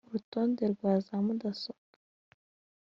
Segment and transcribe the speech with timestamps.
[0.09, 1.95] Urutonde rwa za mudasobwa